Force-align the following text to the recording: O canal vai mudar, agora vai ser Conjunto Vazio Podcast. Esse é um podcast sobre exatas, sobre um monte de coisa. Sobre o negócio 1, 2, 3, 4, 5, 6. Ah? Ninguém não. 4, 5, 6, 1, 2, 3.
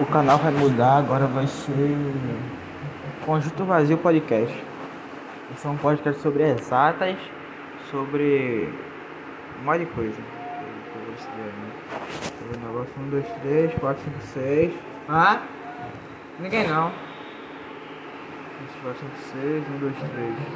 O 0.00 0.06
canal 0.06 0.38
vai 0.38 0.50
mudar, 0.50 0.96
agora 0.96 1.26
vai 1.26 1.46
ser 1.46 1.94
Conjunto 3.26 3.64
Vazio 3.66 3.98
Podcast. 3.98 4.64
Esse 5.52 5.66
é 5.66 5.70
um 5.70 5.76
podcast 5.76 6.22
sobre 6.22 6.42
exatas, 6.42 7.18
sobre 7.90 8.72
um 9.60 9.64
monte 9.64 9.80
de 9.80 9.86
coisa. 9.86 10.16
Sobre 11.18 12.56
o 12.56 12.66
negócio 12.66 12.94
1, 12.98 13.10
2, 13.10 13.26
3, 13.42 13.74
4, 13.74 14.02
5, 14.04 14.20
6. 14.22 14.72
Ah? 15.06 15.42
Ninguém 16.38 16.66
não. 16.66 16.90
4, 18.82 19.00
5, 19.00 19.12
6, 19.38 19.64
1, 19.68 19.78
2, 19.80 19.96
3. 19.96 20.34